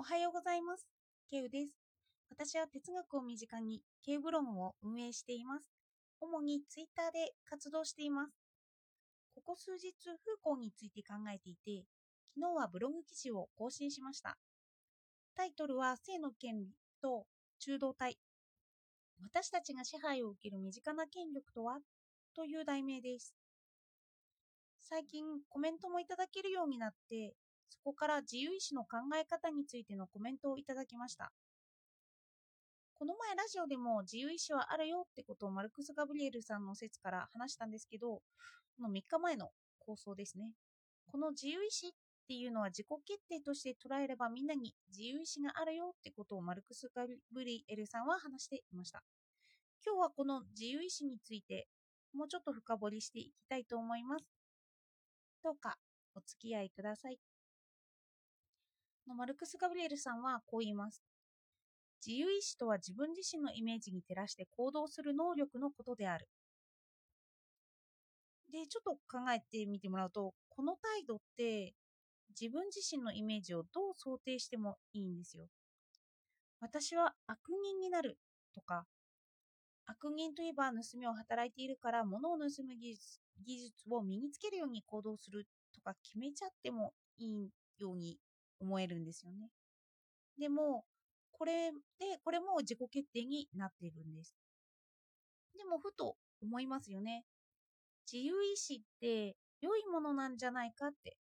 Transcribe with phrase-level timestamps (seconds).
[0.00, 0.86] おはようございます。
[1.28, 1.74] ケウです。
[2.30, 5.72] 私は哲学を身近にケウブログを運営しています。
[6.20, 8.32] 主にツイッターで活動しています。
[9.34, 11.84] ここ数日、風光について考えていて、
[12.32, 14.38] 昨日はブログ記事を更新しました。
[15.34, 16.70] タイトルは性の権利
[17.02, 17.26] と
[17.58, 18.16] 中道体。
[19.20, 21.80] 私たちが支配を受ける身近な権力とは？
[22.36, 23.34] という題名です。
[24.80, 27.34] 最近コメントもいただけるようになって
[27.68, 31.32] そこから自由意志の考え方についてのコメントをいただきました。
[32.94, 38.22] この前ラジオでも自由意志はあるよってことをマルクス・ガブリエルさんの説から話したんですけど、こ
[38.82, 40.50] の3日前の構想ですね。
[41.06, 41.90] この自由意志っ
[42.26, 49.02] ていうのは自己決定として捉えればみんなに自由意志があるよってことをマルクス・ガブリエルさんは話していました。
[49.86, 51.68] 今日はこの自由意志について
[52.12, 54.24] もうちょっと深掘りしていきたいと思います。
[55.42, 55.78] どうか
[56.14, 57.18] お付き合いください。
[59.08, 61.02] のマルクス・ガブリエルさんはこう言います。
[62.06, 66.28] 自由意志とは自分自身のイメージに照らして行動する能力のことである。
[68.52, 71.74] で、ちょっと考えてみてもらうと、この態度って
[72.38, 75.48] 自分自身のイメージをどう想定してもいいんですよ。
[76.60, 78.18] 私は悪人になる
[78.54, 78.84] とか、
[79.86, 88.18] 悪人といえば盗みを働いているから物を盗む技術技術を身につけるように行動するとか決めちゃってもいいように
[88.60, 89.50] 思えるんですよね。
[90.38, 90.84] でも、
[91.32, 94.34] これで、これも自己決定になっているんです。
[95.56, 97.24] でも、ふと思いますよね。
[98.10, 101.16] 自由意志って良いものなんじゃないかって。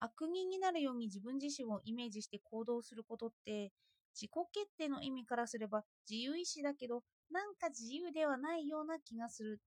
[0.00, 3.70] 悪人になるように自分自身をイメージして行動することって
[4.14, 9.60] 自己決定の意味からすれば自由意志だけどなんか自由ではないような気がする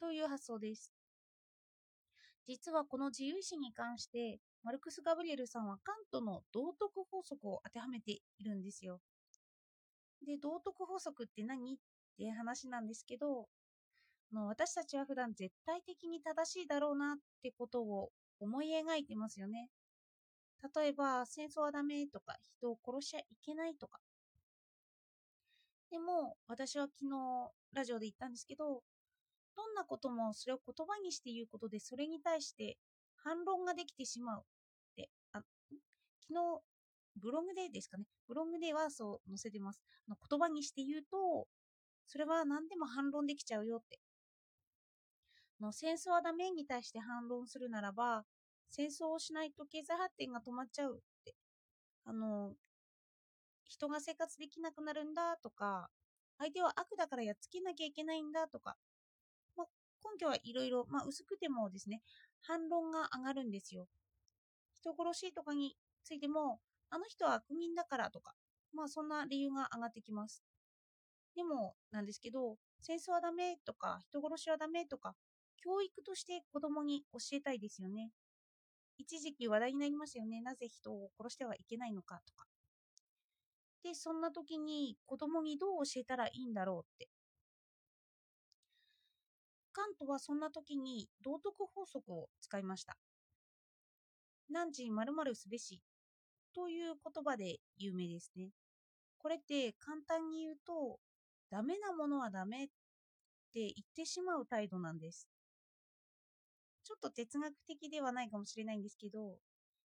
[0.00, 0.92] という発想です。
[2.46, 9.00] 実はこの自由意志に関してマルクス・ガブリエルさんはカントの道徳法則を当てはめているんですよ。
[10.26, 11.74] で、道徳法則って何？
[11.74, 11.78] っ
[12.18, 13.48] て話なんですけど、
[14.32, 18.10] の私たちは普段絶対的に正しいだろうなってことを
[18.40, 19.70] 思い描いてますよね。
[20.74, 24.00] 例えば、戦争はダメとか、人を殺しちゃいけないとか。
[25.90, 28.82] でも、私は昨日ラジオで言ったんですけど、
[29.56, 32.76] どんなこともそれを言葉にして言うことで、それに対して
[33.24, 34.44] 反論ができてしまう。
[36.28, 36.62] 昨日、
[37.16, 39.80] ブログでですかね、ブログではそう載せてます。
[40.06, 41.48] あの言葉にして言うと、
[42.06, 43.98] それは何でも反論できちゃうよって。
[45.60, 48.24] の戦争はダメに対して反論するならば、
[48.70, 51.34] 戦争をしないと経済発展が止まっちゃうって。
[52.04, 52.54] あの、
[53.64, 55.90] 人が生活できなくなるんだとか、
[56.38, 58.76] 相手は悪だからやっつけなきゃいけないんだとか、
[59.56, 59.66] まあ、
[60.12, 62.02] 根拠はいろいろ、まあ、薄くてもですね、
[62.42, 63.88] 反論が上がるんですよ。
[64.74, 66.60] 人殺しとかについても、
[66.90, 68.34] あの人は悪人だからとか、
[68.74, 70.42] まあそんな理由が上がってきます。
[71.34, 75.14] でもなんですけど、戦争はダメとか、人殺しはダメとか、
[75.56, 78.10] 教育として子供に教えたいですよね。
[78.98, 80.40] 一時期話題になりましたよね。
[80.42, 82.46] なぜ人を殺してはいけないのかとか。
[83.82, 87.08] で、そんな時に子供にどう教えたらいいんだろうって。
[89.78, 92.96] カントはそんな時に道徳法則を使いました。
[94.50, 95.80] 何時〇〇すべし
[96.52, 98.48] という言葉で有名ですね。
[99.18, 100.98] これって簡単に言うと、
[101.48, 102.72] ダメなものはダメって
[103.54, 105.28] 言ってしまう態度なんです。
[106.82, 109.36] ちょっと哲学的ではないかもしれないんですけど、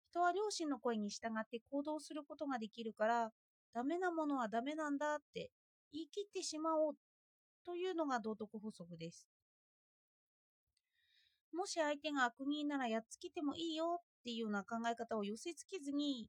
[0.09, 3.29] 人は両親の声に従って行動することができるから、
[3.71, 5.51] ダメなものはダメなんだって
[5.93, 6.93] 言い切ってしまおう
[7.63, 9.27] というのが道徳法則です。
[11.55, 16.27] もし相手が悪人ならやっつけてもいいよっていうような考え方を寄せつけずに、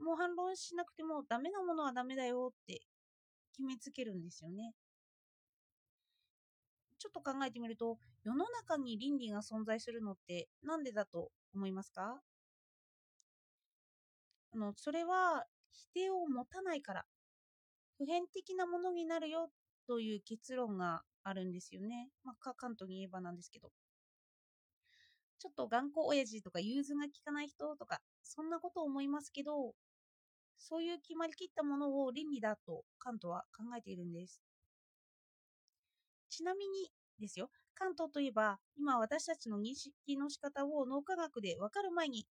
[0.00, 2.80] もう反論しなくてもダメなものはダメだよって
[3.52, 4.72] 決めつけるんですよね。
[6.98, 12.20] ちょっと考えてみると、世の中に倫理が存在するのって何でだと思いますか？
[14.54, 17.04] あの、それは否定を持たないから、
[17.98, 19.50] 普遍的なものになるよ
[19.86, 22.08] という結論があるんですよね。
[22.24, 23.70] まあ、関東に言えばなんですけど。
[25.38, 29.74] ちょっと頑固親父とか融通が利かない人とか、そんなことを思いますけど、
[30.58, 34.40] そういう決まりきったものを倫理だとカントは考えているんです。
[36.30, 42.26] ちなみにですよ、カントといえば、今私たちの認識の仕方を脳科学で分かる前に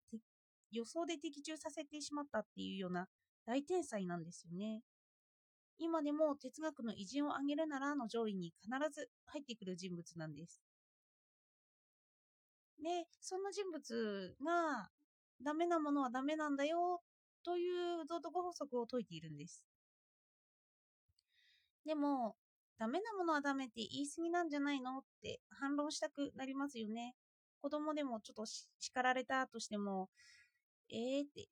[0.72, 3.08] 予想で的中させてしまったっていうような
[3.46, 4.82] 大天才なんですよね。
[5.78, 10.65] 今でも哲学の偉人を挙げるならの上位に必ず入ってくる人物なんです。
[12.86, 14.92] で、その人物が
[15.44, 17.02] ダメなものはダメなんだよ
[17.44, 19.66] という道徳法則を説いているんです。
[21.84, 22.36] でも、
[22.78, 27.16] ダメなものはダメって言い過ぎなんじゃないのって反論したくなりますよね。
[27.60, 30.10] 子供でもちょっと叱られたとしても、
[30.92, 31.48] えーって、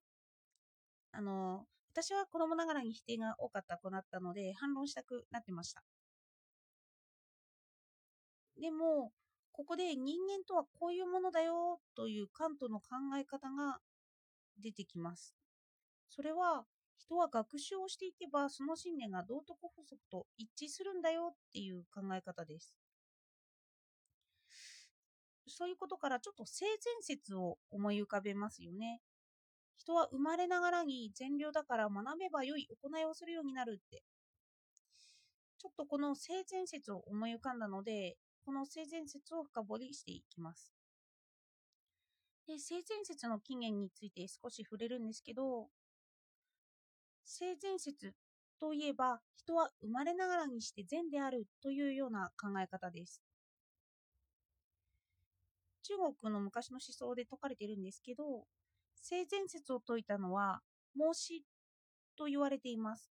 [1.14, 5.84] あの、私は子供ながらに否定が多かった子だったので反論したくなってました。
[8.60, 9.12] でも、
[9.54, 13.80] ここで人間とはこういうものだよというカントの考え方が
[14.62, 15.36] 出てきます。
[16.10, 16.66] それは
[16.98, 22.74] 人は学習をしていけばその信念が道徳法則と一致するんだよっていう考え方です。
[25.48, 29.02] そういうことからちょっと性善説を思い浮かべますよね。
[29.76, 34.04] 人は生まれながらに善良だから学べば良い行いをするようになるって。
[35.60, 40.74] ちょっとこの性善説を思い浮かんだので、この性善説を深掘りしていきます。
[42.48, 45.68] で性善説の起源について少し触れるんですけど、
[47.26, 48.14] 性善説
[48.60, 53.22] といえば人は生まれながらにして善であるというような考え方です。
[55.84, 58.46] 中国の昔の思想で説かれているんですけど、
[58.96, 60.62] 性善説を説いたのは
[60.96, 61.44] 孟子
[62.18, 63.10] と言われています。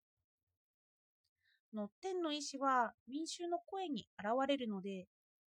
[1.75, 5.07] の天の意志は民衆の声に現れるので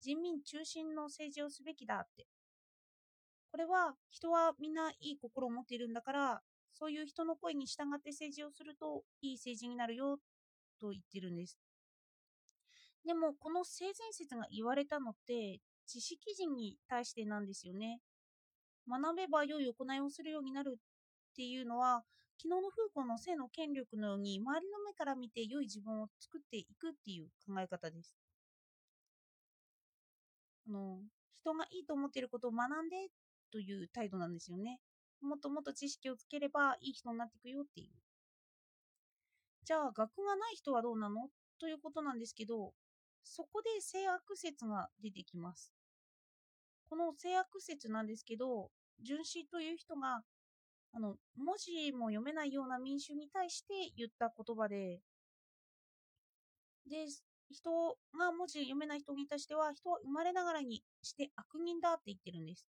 [0.01, 2.25] 人民中心の政治をすべきだって。
[3.51, 6.41] これは人はみんないい心を持っているんだから、
[6.73, 10.19] そういう人の声に従って政治をするといい政治になるよ
[10.79, 11.59] と言ってるんです。
[13.05, 17.99] でもこの性善説が言われたのって知識人に対してなんですよね。
[18.87, 22.03] 学べば良い行いをするようになるっていうのは
[22.41, 28.15] 昨日のフーコの性の権力のように周りの目から見て良い自分を作っていくっていう考え方です。
[30.69, 30.99] あの
[31.41, 32.95] 人がいいと思っていることを学んで
[33.51, 34.79] という態度なんですよね。
[35.21, 37.89] もっともっと知識をつければいい人になっていくよっていう。
[39.63, 41.27] じゃあ、学がない人はどうなの
[41.59, 42.73] ということなんですけど、
[43.23, 45.73] そこで性悪説が出てきます。
[46.89, 48.71] この性悪説なんですけど、
[49.01, 50.23] 純子という人が、
[50.93, 55.01] あの、文字も読めないような民衆に対して言った言葉で、
[56.89, 57.05] で、
[57.51, 62.67] 人が文字読めない人に対しては、人は生まれながらにして悪人だって言ってるんです。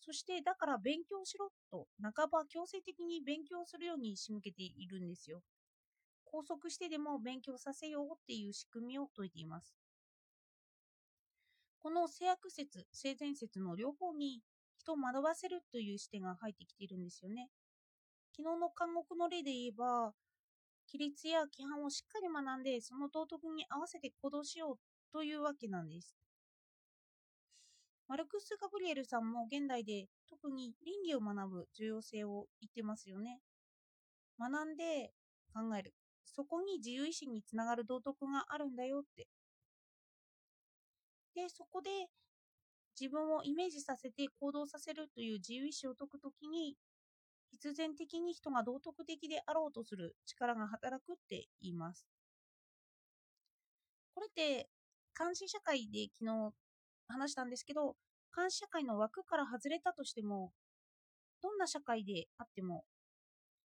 [0.00, 5.42] そして、だから勉強しろと、半ば強制的に勉強するように仕向けているんですよ。
[6.24, 9.74] 拘束してでも勉強させようっていう仕組みを説いています。
[11.80, 14.42] この性悪説、性善説の両方に
[14.78, 17.48] 人を惑わせるという視点が入ってきているんですよね。
[18.36, 20.14] 昨日の監獄の例で言えば、
[20.92, 24.78] 規律や規範をしっかり学んで、その道徳に合わせて行動しよう
[25.12, 26.16] というわけなんです。
[28.08, 33.40] マルクス・ガブリエルさんも現代で特に倫理を学ぶ重要性を言ってますよね。
[34.40, 35.12] 学んで
[35.54, 35.94] 考える。
[36.24, 39.28] そこに自由意志につながる道徳があるんだよって。
[41.36, 41.90] で、そこで
[43.00, 46.76] 自分をイメージさせて行動させるという自由意志を解くときに、
[47.52, 52.06] 必然的に人が道徳的であろうとする力が働くって言います。
[54.14, 54.68] これって
[55.18, 56.52] 監視社会で昨日
[57.08, 57.96] 話したんですけど、
[58.36, 60.52] 監視社会の枠から外れたとしても、
[61.42, 62.84] どんな社会であっても、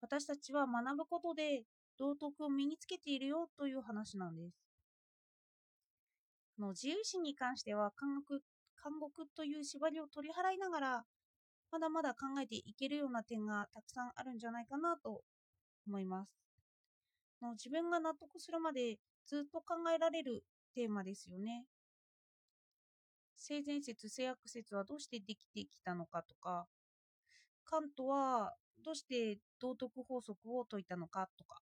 [0.01, 1.65] 私たちは学ぶことで
[1.99, 4.63] 道徳を身につけているよという話なんです。
[6.59, 8.43] の自由意志に関しては監獄
[8.83, 11.05] 監獄という縛りを取り払いながら
[11.73, 15.23] まだまだ考えていけるような点がたくさんあるんじゃないかなと
[15.87, 16.43] 思います。
[17.41, 21.65] の自分が納得するまでずっと考えられるテーマですよね。
[23.37, 26.67] 性善説、性悪説はどうしてできてきたのかとか、
[27.65, 31.61] カントはどうして道徳法則を説いたのかとか、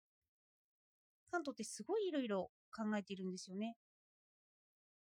[1.30, 3.76] カントってすごいいろいろ考えているんですよね。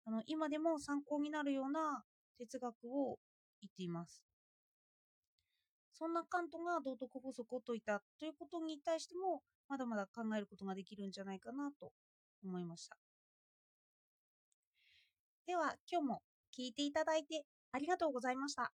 [0.05, 2.03] あの今でも参考になるような
[2.37, 3.17] 哲学を
[3.61, 4.34] 言っています。
[5.95, 11.91] そんなカントが道徳法則を説いたということに対しても、まだまだ考えることができるんじゃないかなと
[12.43, 12.97] 思いました。
[15.47, 16.21] では、今日も
[16.55, 18.71] 聞いていただいてありがとうございました。